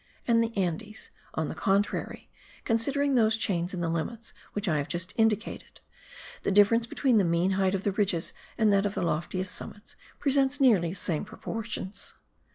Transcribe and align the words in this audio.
and 0.27 0.43
the 0.43 0.51
Andes, 0.57 1.11
on 1.35 1.47
the 1.47 1.53
contrary, 1.53 2.27
(considering 2.65 3.13
those 3.13 3.35
chains 3.37 3.71
in 3.71 3.81
the 3.81 3.87
limits 3.87 4.33
which 4.53 4.67
I 4.67 4.79
have 4.79 4.87
just 4.87 5.13
indicated), 5.15 5.79
the 6.41 6.49
difference 6.49 6.87
between 6.87 7.17
the 7.19 7.23
mean 7.23 7.51
height 7.51 7.75
of 7.75 7.83
the 7.83 7.91
ridges 7.91 8.33
and 8.57 8.73
that 8.73 8.87
of 8.87 8.95
the 8.95 9.03
loftiest 9.03 9.53
summits 9.53 9.95
presents 10.17 10.59
nearly 10.59 10.89
the 10.89 10.95
same 10.95 11.23
proportions. 11.23 12.15